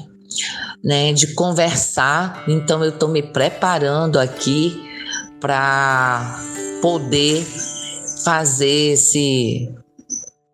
[0.84, 1.12] né?
[1.12, 2.44] De conversar.
[2.46, 4.78] Então eu estou me preparando aqui
[5.40, 6.40] para
[6.82, 7.44] poder
[8.24, 9.72] fazer esse,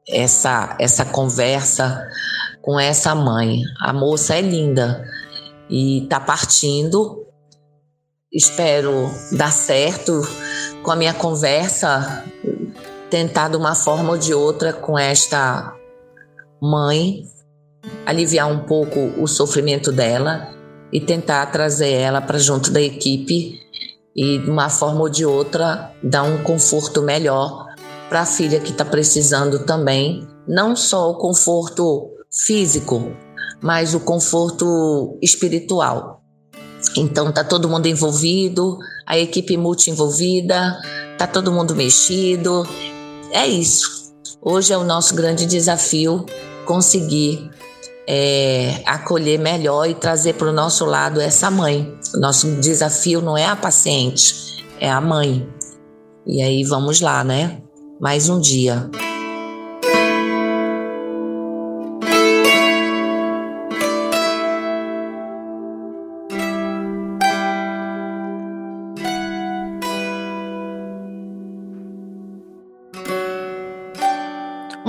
[0.08, 2.00] essa, essa conversa
[2.62, 3.60] com essa mãe.
[3.80, 5.04] A moça é linda
[5.68, 7.23] e tá partindo
[8.34, 10.20] espero dar certo
[10.82, 12.24] com a minha conversa,
[13.08, 15.72] tentar de uma forma ou de outra com esta
[16.60, 17.22] mãe
[18.04, 20.48] aliviar um pouco o sofrimento dela
[20.92, 23.60] e tentar trazer ela para junto da equipe
[24.16, 27.66] e de uma forma ou de outra dar um conforto melhor
[28.08, 33.12] para a filha que está precisando também, não só o conforto físico,
[33.60, 36.23] mas o conforto espiritual.
[36.96, 40.78] Então tá todo mundo envolvido, a equipe multi envolvida,
[41.18, 42.66] tá todo mundo mexido.
[43.30, 44.12] É isso.
[44.40, 46.24] Hoje é o nosso grande desafio
[46.64, 47.50] conseguir
[48.07, 51.92] é, acolher melhor e trazer para o nosso lado essa mãe.
[52.14, 55.48] O nosso desafio não é a paciente, é a mãe.
[56.26, 57.61] E aí vamos lá, né?
[58.00, 58.90] Mais um dia.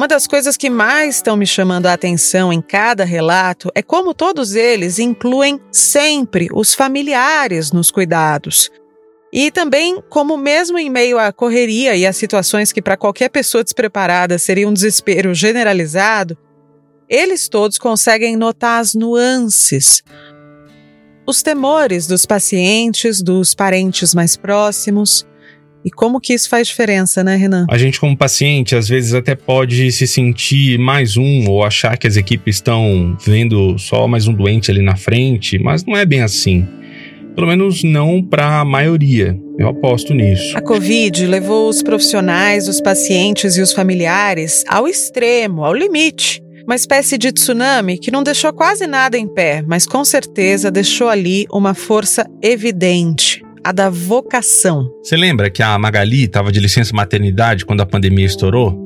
[0.05, 4.13] Uma das coisas que mais estão me chamando a atenção em cada relato é como
[4.13, 8.69] todos eles incluem sempre os familiares nos cuidados.
[9.33, 13.63] E também como, mesmo em meio à correria e a situações que para qualquer pessoa
[13.63, 16.37] despreparada seria um desespero generalizado,
[17.09, 20.03] eles todos conseguem notar as nuances,
[21.25, 25.25] os temores dos pacientes, dos parentes mais próximos
[25.85, 27.67] e como que isso faz diferença, né, Renan?
[27.69, 32.07] A gente, como paciente, às vezes até pode se sentir mais um ou achar que
[32.07, 36.23] as equipes estão vendo só mais um doente ali na frente, mas não é bem
[36.23, 36.67] assim.
[37.35, 39.37] Pelo menos não para a maioria.
[39.59, 40.57] Eu aposto nisso.
[40.57, 46.41] A Covid levou os profissionais, os pacientes e os familiares ao extremo, ao limite.
[46.65, 51.09] Uma espécie de tsunami que não deixou quase nada em pé, mas com certeza deixou
[51.09, 54.87] ali uma força evidente a da vocação.
[55.03, 58.79] Você lembra que a Magali estava de licença maternidade quando a pandemia estourou?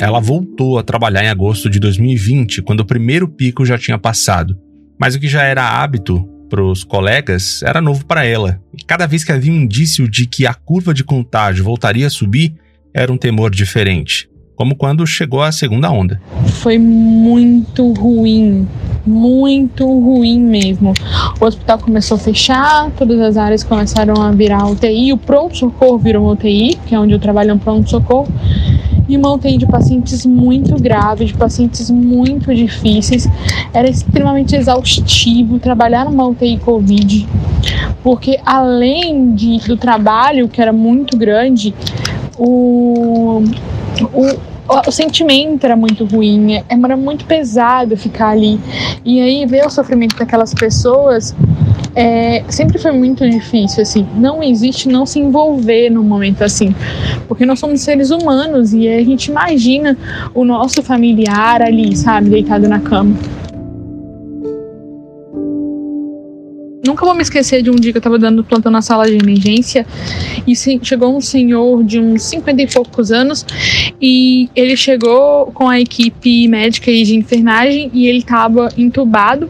[0.00, 4.56] Ela voltou a trabalhar em agosto de 2020, quando o primeiro pico já tinha passado.
[4.98, 8.58] Mas o que já era hábito para os colegas era novo para ela.
[8.72, 12.10] E cada vez que havia um indício de que a curva de contágio voltaria a
[12.10, 12.54] subir,
[12.94, 16.20] era um temor diferente como quando chegou a segunda onda.
[16.46, 18.66] Foi muito ruim,
[19.06, 20.94] muito ruim mesmo.
[21.38, 26.32] O hospital começou a fechar, todas as áreas começaram a virar UTI, o pronto-socorro virou
[26.32, 28.28] UTI, que é onde eu trabalho um pronto-socorro,
[29.08, 33.28] e uma UTI de pacientes muito graves, de pacientes muito difíceis.
[33.72, 37.28] Era extremamente exaustivo trabalhar numa UTI Covid,
[38.02, 41.74] porque além de, do trabalho, que era muito grande,
[42.38, 43.42] o
[44.04, 48.60] o, o sentimento era muito ruim, é, era muito pesado ficar ali.
[49.04, 51.34] E aí ver o sofrimento daquelas pessoas
[51.94, 54.06] é, sempre foi muito difícil, assim.
[54.14, 56.74] Não existe não se envolver num momento assim,
[57.26, 59.96] porque nós somos seres humanos e a gente imagina
[60.34, 63.16] o nosso familiar ali, sabe, deitado na cama.
[66.96, 69.18] Nunca vou me esquecer de um dia que eu tava dando plantão na sala de
[69.18, 69.86] emergência
[70.46, 73.44] e chegou um senhor de uns 50 e poucos anos
[74.00, 79.46] e ele chegou com a equipe médica e de enfermagem e ele tava entubado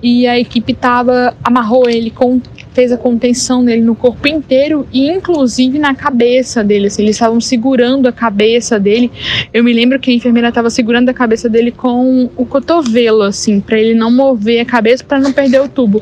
[0.00, 2.40] e a equipe tava amarrou ele com
[2.78, 6.86] fez a contenção dele no corpo inteiro e inclusive na cabeça dele.
[6.86, 9.10] Assim, eles estavam segurando a cabeça dele.
[9.52, 13.58] Eu me lembro que a enfermeira estava segurando a cabeça dele com o cotovelo, assim,
[13.60, 16.00] para ele não mover a cabeça para não perder o tubo.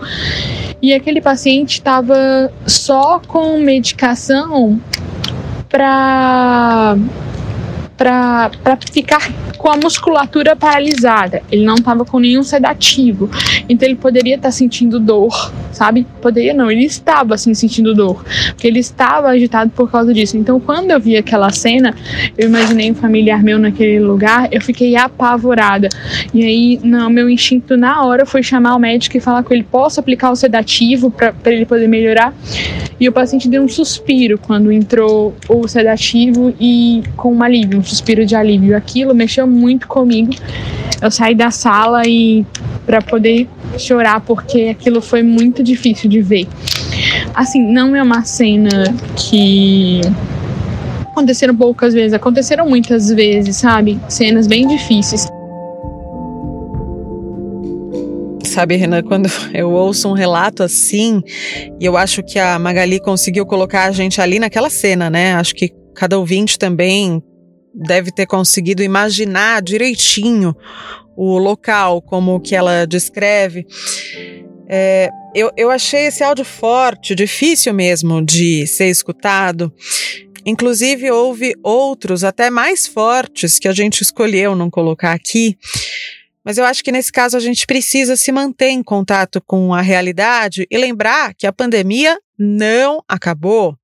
[0.81, 4.81] E aquele paciente estava só com medicação
[5.69, 6.97] para
[7.97, 8.51] para
[8.93, 11.43] ficar com a musculatura paralisada.
[11.51, 13.31] Ele não estava com nenhum sedativo.
[13.69, 16.07] Então ele poderia estar tá sentindo dor, sabe?
[16.21, 20.37] Poderia não, ele estava assim sentindo dor, porque ele estava agitado por causa disso.
[20.37, 21.95] Então quando eu vi aquela cena,
[22.37, 25.89] eu imaginei um familiar meu naquele lugar, eu fiquei apavorada.
[26.35, 29.63] E aí, não, meu instinto na hora foi chamar o médico e falar com ele:
[29.65, 32.35] posso aplicar o sedativo para ele poder melhorar?
[32.99, 38.27] E o paciente deu um suspiro quando entrou o sedativo e com um alívio, suspiro
[38.27, 38.77] de alívio.
[38.77, 40.33] Aquilo mexeu muito comigo.
[41.01, 42.45] Eu saí da sala e
[42.85, 46.47] para poder chorar porque aquilo foi muito difícil de ver.
[47.35, 50.01] Assim, não é uma cena que
[51.11, 53.99] aconteceram poucas vezes, aconteceram muitas vezes, sabe?
[54.09, 55.27] Cenas bem difíceis.
[58.57, 61.21] sabe, Renan, quando eu ouço um relato assim,
[61.79, 65.35] e eu acho que a Magali conseguiu colocar a gente ali naquela cena, né?
[65.35, 67.23] Acho que cada ouvinte também
[67.77, 70.57] deve ter conseguido imaginar direitinho
[71.17, 73.67] o local, como que ela descreve.
[74.69, 79.73] É, eu, eu achei esse áudio forte, difícil mesmo de ser escutado.
[80.45, 85.59] Inclusive, houve outros, até mais fortes, que a gente escolheu não colocar aqui,
[86.45, 89.83] Mas eu acho que nesse caso a gente precisa se manter em contato com a
[89.83, 93.77] realidade e lembrar que a pandemia não acabou.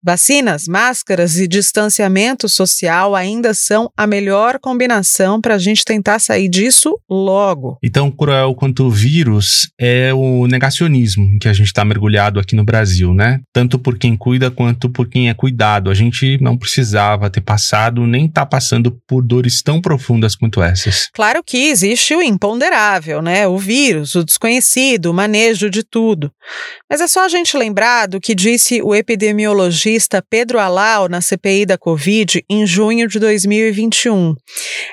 [0.00, 6.48] Vacinas, máscaras e distanciamento social ainda são a melhor combinação para a gente tentar sair
[6.48, 7.78] disso logo.
[7.82, 12.54] E tão cruel quanto o vírus é o negacionismo que a gente está mergulhado aqui
[12.54, 13.40] no Brasil, né?
[13.52, 15.90] Tanto por quem cuida quanto por quem é cuidado.
[15.90, 21.08] A gente não precisava ter passado nem está passando por dores tão profundas quanto essas.
[21.12, 23.48] Claro que existe o imponderável, né?
[23.48, 26.30] O vírus, o desconhecido, o manejo de tudo.
[26.88, 29.87] Mas é só a gente lembrar do que disse o epidemiologista
[30.28, 34.34] Pedro Alau na CPI da Covid em junho de 2021.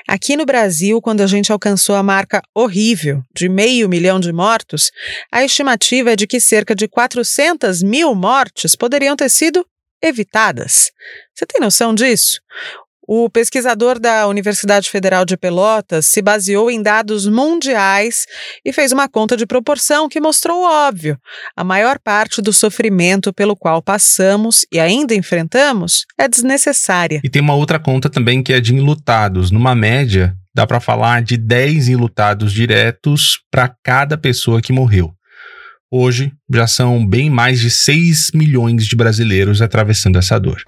[0.08, 4.90] Aqui no Brasil, quando a gente alcançou a marca horrível de meio milhão de mortos,
[5.30, 9.66] a estimativa é de que cerca de 400 mil mortes poderiam ter sido
[10.02, 10.90] evitadas.
[11.34, 12.40] Você tem noção disso?
[13.08, 18.26] O pesquisador da Universidade Federal de Pelotas se baseou em dados mundiais
[18.64, 21.16] e fez uma conta de proporção que mostrou óbvio.
[21.56, 27.20] A maior parte do sofrimento pelo qual passamos e ainda enfrentamos é desnecessária.
[27.22, 29.52] E tem uma outra conta também que é de enlutados.
[29.52, 35.12] Numa média, dá para falar de 10 enlutados diretos para cada pessoa que morreu.
[35.88, 40.60] Hoje, já são bem mais de 6 milhões de brasileiros atravessando essa dor.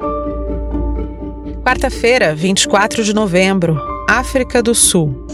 [1.68, 5.26] Quarta-feira, 24 de novembro, África do Sul.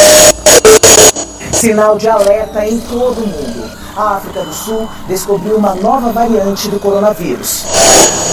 [1.52, 3.70] Sinal de alerta em todo o mundo.
[3.96, 7.66] A África do Sul descobriu uma nova variante do coronavírus.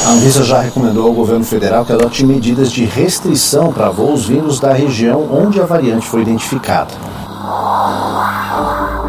[0.07, 4.59] A Anvisa já recomendou ao governo federal que adote medidas de restrição para voos vindos
[4.59, 6.95] da região onde a variante foi identificada.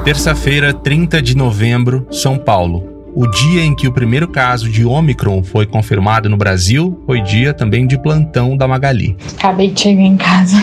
[0.04, 2.91] Terça-feira, 30 de novembro, São Paulo.
[3.14, 7.52] O dia em que o primeiro caso de Omicron foi confirmado no Brasil foi dia
[7.52, 9.14] também de plantão da Magali.
[9.36, 10.56] Acabei de chegar em casa.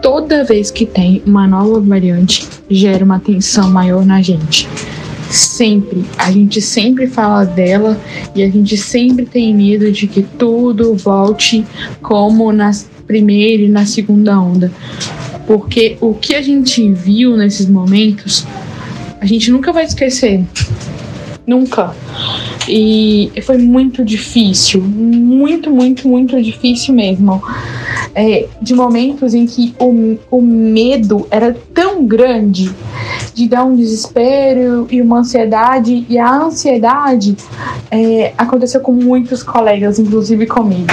[0.00, 4.68] Toda vez que tem uma nova variante, gera uma tensão maior na gente.
[5.30, 6.04] Sempre.
[6.16, 8.00] A gente sempre fala dela
[8.36, 11.66] e a gente sempre tem medo de que tudo volte
[12.00, 12.70] como na
[13.04, 14.70] primeira e na segunda onda.
[15.44, 18.46] Porque o que a gente viu nesses momentos,
[19.20, 20.44] a gente nunca vai esquecer.
[21.50, 21.92] Nunca.
[22.68, 27.42] E foi muito difícil, muito, muito, muito difícil mesmo.
[28.14, 32.70] É, de momentos em que o, o medo era tão grande
[33.34, 37.36] de dar um desespero e uma ansiedade, e a ansiedade
[37.90, 40.92] é, aconteceu com muitos colegas, inclusive comigo.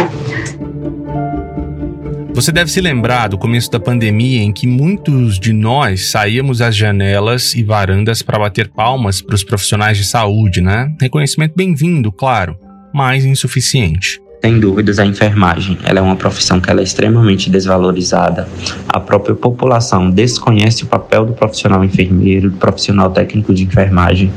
[2.37, 6.75] Você deve se lembrar do começo da pandemia em que muitos de nós saíamos às
[6.75, 10.93] janelas e varandas para bater palmas para os profissionais de saúde, né?
[11.01, 12.55] Reconhecimento bem-vindo, claro,
[12.93, 14.21] mas insuficiente.
[14.45, 18.47] Sem dúvidas, a enfermagem ela é uma profissão que ela é extremamente desvalorizada.
[18.87, 24.31] A própria população desconhece o papel do profissional enfermeiro, do profissional técnico de enfermagem,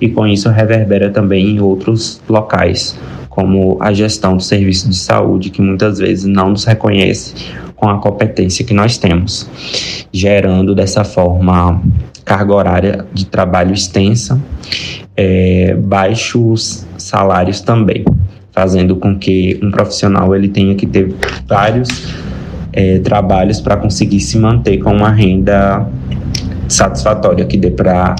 [0.00, 2.98] e com isso reverbera também em outros locais,
[3.34, 7.34] como a gestão do serviço de saúde, que muitas vezes não nos reconhece
[7.74, 9.48] com a competência que nós temos,
[10.12, 11.82] gerando dessa forma
[12.24, 14.40] carga horária de trabalho extensa,
[15.16, 18.04] é, baixos salários também,
[18.52, 21.12] fazendo com que um profissional ele tenha que ter
[21.46, 21.88] vários
[22.72, 25.86] é, trabalhos para conseguir se manter com uma renda
[26.68, 28.14] satisfatória que dê para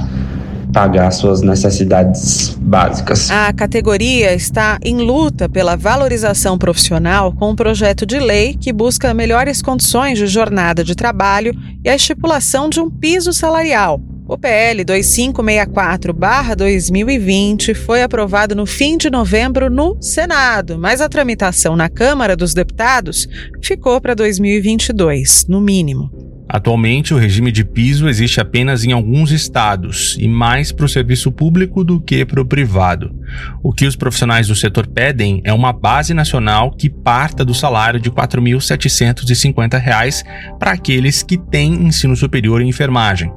[0.75, 3.31] pagar suas necessidades básicas.
[3.31, 9.14] A categoria está em luta pela valorização profissional com um projeto de lei que busca
[9.14, 11.55] melhores condições de jornada de trabalho
[11.85, 14.01] e a estipulação de um piso salarial.
[14.27, 21.89] O PL 2564-2020 foi aprovado no fim de novembro no Senado, mas a tramitação na
[21.89, 23.29] Câmara dos Deputados
[23.62, 26.34] ficou para 2022, no mínimo.
[26.55, 31.33] Atualmente, o regime de piso existe apenas em alguns estados e mais para o serviço
[31.33, 33.13] público do que para o privado.
[33.61, 37.99] O que os profissionais do setor pedem é uma base nacional que parta do salário
[37.99, 40.23] de R$ 4.750
[40.57, 43.33] para aqueles que têm ensino superior em enfermagem.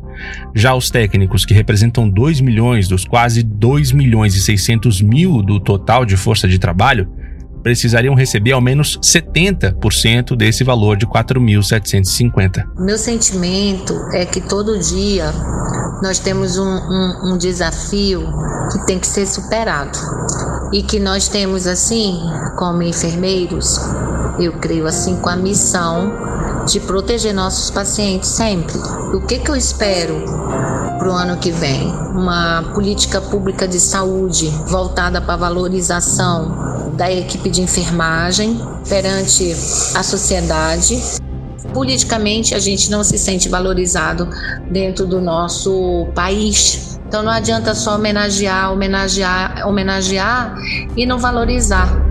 [0.54, 5.60] Já os técnicos, que representam 2 milhões dos quase 2 milhões e 600 mil do
[5.60, 7.12] total de força de trabalho,
[7.64, 12.64] precisariam receber ao menos 70% desse valor de 4.750.
[12.78, 15.32] Meu sentimento é que todo dia
[16.02, 18.28] nós temos um, um, um desafio
[18.72, 19.98] que tem que ser superado
[20.74, 22.20] e que nós temos assim,
[22.58, 23.80] como enfermeiros,
[24.40, 26.14] eu creio assim com a missão
[26.68, 28.78] de proteger nossos pacientes sempre.
[29.14, 30.24] O que, que eu espero
[31.00, 31.88] para o ano que vem?
[32.14, 39.56] Uma política pública de saúde voltada para a valorização da equipe de enfermagem perante
[39.96, 41.02] a sociedade
[41.74, 44.28] politicamente a gente não se sente valorizado
[44.72, 47.00] dentro do nosso país.
[47.08, 50.58] Então não adianta só homenagear, homenagear, homenagear
[50.96, 52.07] e não valorizar.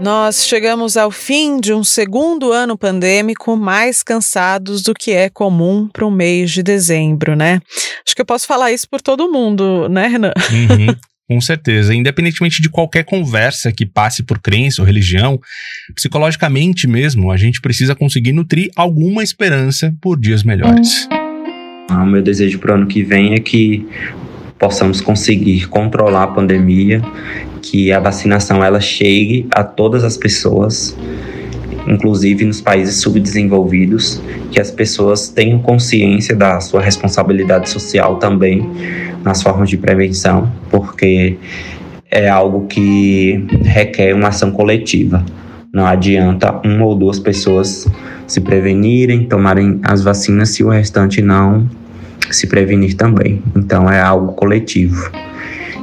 [0.00, 5.88] Nós chegamos ao fim de um segundo ano pandêmico mais cansados do que é comum
[5.92, 7.60] para o mês de dezembro, né?
[8.06, 10.32] Acho que eu posso falar isso por todo mundo, né, Renan?
[10.52, 10.94] Uhum.
[11.28, 11.94] Com certeza.
[11.94, 15.38] Independentemente de qualquer conversa que passe por crença ou religião,
[15.94, 21.08] psicologicamente mesmo, a gente precisa conseguir nutrir alguma esperança por dias melhores.
[21.90, 23.86] O meu desejo para o ano que vem é que
[24.58, 27.00] possamos conseguir controlar a pandemia,
[27.62, 30.96] que a vacinação ela chegue a todas as pessoas,
[31.86, 38.68] inclusive nos países subdesenvolvidos, que as pessoas tenham consciência da sua responsabilidade social também
[39.22, 41.36] nas formas de prevenção, porque
[42.10, 45.24] é algo que requer uma ação coletiva.
[45.72, 47.86] Não adianta uma ou duas pessoas
[48.26, 51.68] se prevenirem, tomarem as vacinas se o restante não
[52.34, 53.42] se prevenir também.
[53.56, 55.10] Então é algo coletivo.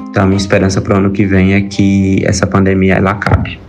[0.09, 3.59] Então a minha esperança para o ano que vem é que essa pandemia ela acabe.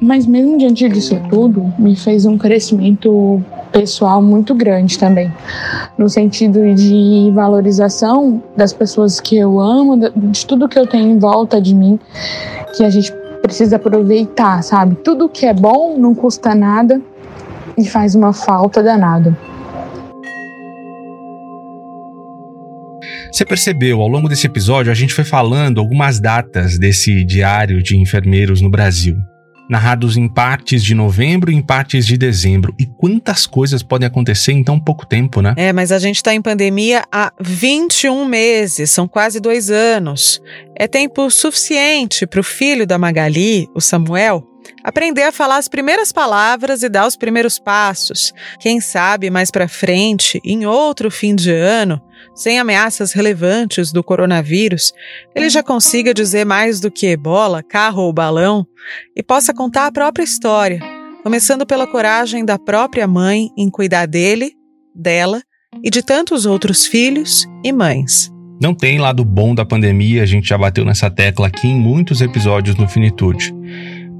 [0.00, 3.42] Mas mesmo diante disso tudo, me fez um crescimento
[3.72, 5.32] pessoal muito grande também,
[5.96, 11.18] no sentido de valorização das pessoas que eu amo, de tudo que eu tenho em
[11.18, 11.98] volta de mim,
[12.76, 14.94] que a gente precisa aproveitar, sabe?
[14.96, 17.00] Tudo que é bom não custa nada
[17.76, 19.36] e faz uma falta danada.
[23.34, 27.96] Você percebeu, ao longo desse episódio, a gente foi falando algumas datas desse diário de
[27.96, 29.16] enfermeiros no Brasil.
[29.68, 32.72] Narrados em partes de novembro e em partes de dezembro.
[32.78, 35.52] E quantas coisas podem acontecer em tão pouco tempo, né?
[35.56, 40.40] É, mas a gente está em pandemia há 21 meses, são quase dois anos.
[40.78, 44.46] É tempo suficiente para o filho da Magali, o Samuel,
[44.82, 48.32] aprender a falar as primeiras palavras e dar os primeiros passos.
[48.60, 52.00] Quem sabe mais para frente, em outro fim de ano,
[52.34, 54.92] sem ameaças relevantes do coronavírus,
[55.34, 58.66] ele já consiga dizer mais do que bola, carro ou balão
[59.16, 60.80] e possa contar a própria história,
[61.22, 64.52] começando pela coragem da própria mãe em cuidar dele,
[64.94, 65.42] dela
[65.82, 68.32] e de tantos outros filhos e mães.
[68.60, 72.20] Não tem lado bom da pandemia, a gente já bateu nessa tecla aqui em muitos
[72.20, 73.52] episódios no Finitude.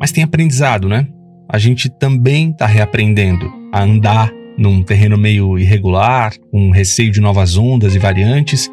[0.04, 1.08] Mas tem aprendizado, né?
[1.50, 7.56] A gente também está reaprendendo a andar num terreno meio irregular, com receio de novas
[7.56, 8.70] ondas e variantes,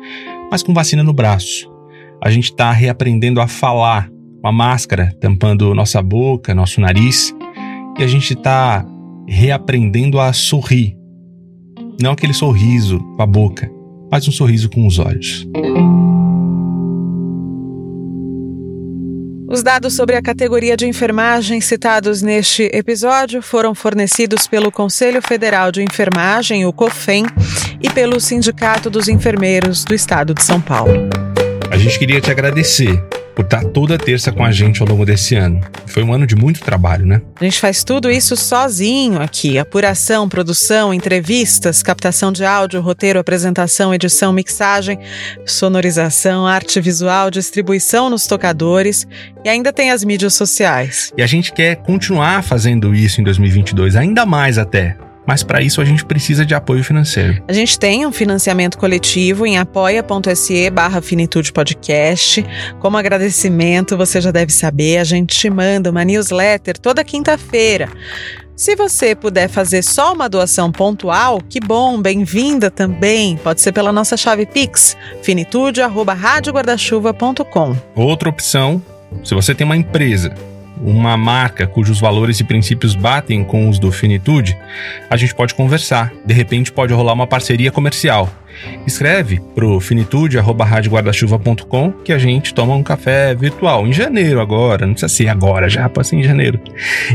[0.52, 1.72] mas com vacina no braço.
[2.22, 4.10] A gente está reaprendendo a falar
[4.42, 7.34] com a máscara tampando nossa boca, nosso nariz,
[7.98, 8.86] e a gente está
[9.26, 10.98] reaprendendo a sorrir.
[12.02, 13.72] Não aquele sorriso com a boca,
[14.12, 15.48] mas um sorriso com os olhos.
[19.52, 25.74] Os dados sobre a categoria de enfermagem citados neste episódio foram fornecidos pelo Conselho Federal
[25.74, 27.26] de Enfermagem, o COFEN,
[27.82, 30.94] e pelo Sindicato dos Enfermeiros do Estado de São Paulo.
[31.70, 33.04] A gente queria te agradecer
[33.36, 35.62] por estar toda terça com a gente ao longo desse ano.
[35.88, 37.22] Foi um ano de muito trabalho, né?
[37.40, 43.94] A gente faz tudo isso sozinho aqui: apuração, produção, entrevistas, captação de áudio, roteiro, apresentação,
[43.94, 45.00] edição, mixagem,
[45.46, 49.08] sonorização, arte visual, distribuição nos tocadores
[49.44, 51.12] e ainda tem as mídias sociais.
[51.18, 54.98] E a gente quer continuar fazendo isso em 2022, ainda mais até
[55.32, 57.42] mas para isso a gente precisa de apoio financeiro.
[57.48, 62.46] A gente tem um financiamento coletivo em apoia.se barra Finitude Podcast.
[62.82, 67.88] Como agradecimento, você já deve saber, a gente te manda uma newsletter toda quinta-feira.
[68.58, 73.38] Se você puder fazer só uma doação pontual, que bom, bem-vinda também.
[73.38, 77.78] Pode ser pela nossa chave Pix, finitude.radioguardachuva.com.
[77.96, 78.84] Outra opção,
[79.24, 80.51] se você tem uma empresa
[80.82, 84.58] uma marca cujos valores e princípios batem com os do Finitude,
[85.10, 86.12] a gente pode conversar.
[86.26, 88.30] De repente pode rolar uma parceria comercial.
[88.86, 95.14] Escreve pro finitude@radioguardachuva.com que a gente toma um café virtual em janeiro agora, não precisa
[95.14, 96.60] ser agora, já pode ser em janeiro.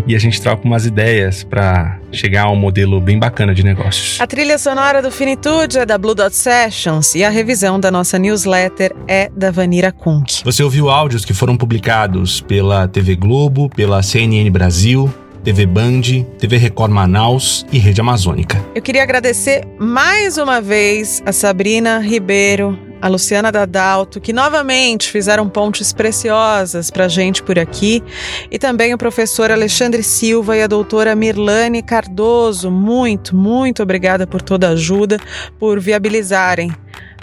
[0.07, 4.21] E a gente troca umas ideias para chegar a um modelo bem bacana de negócios.
[4.21, 8.19] A trilha sonora do Finitude é da Blue Dot Sessions e a revisão da nossa
[8.19, 10.43] newsletter é da Vanira Kunk.
[10.45, 15.13] Você ouviu áudios que foram publicados pela TV Globo, pela CNN Brasil,
[15.47, 16.03] TV Band,
[16.41, 18.61] TV Record Manaus e Rede Amazônica.
[18.75, 25.49] Eu queria agradecer mais uma vez a Sabrina Ribeiro, a Luciana Dadalto, que novamente fizeram
[25.49, 28.03] pontes preciosas para a gente por aqui,
[28.51, 32.69] e também o professor Alexandre Silva e a doutora Mirlane Cardoso.
[32.69, 35.17] Muito, muito obrigada por toda a ajuda,
[35.61, 36.73] por viabilizarem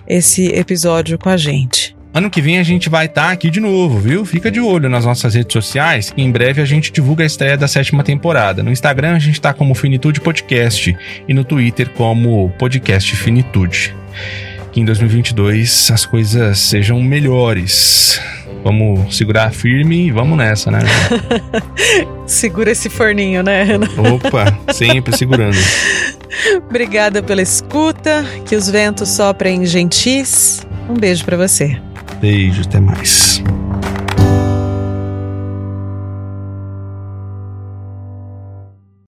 [0.07, 1.92] esse episódio com a gente.
[2.13, 4.23] Ano que vem a gente vai estar tá aqui de novo, viu?
[4.23, 7.57] Fica de olho nas nossas redes sociais, que em breve a gente divulga a estreia
[7.57, 8.61] da sétima temporada.
[8.61, 10.95] No Instagram a gente está como Finitude Podcast
[11.27, 13.95] e no Twitter como Podcast Finitude.
[14.71, 18.21] Que em 2022 as coisas sejam melhores.
[18.63, 20.81] Vamos segurar firme e vamos nessa, né?
[22.27, 23.87] Segura esse forninho, né, Ana?
[24.13, 25.57] Opa, sempre segurando.
[26.69, 30.65] Obrigada pela escuta, que os ventos soprem gentis.
[30.87, 31.75] Um beijo para você.
[32.23, 33.43] Beijo, até mais.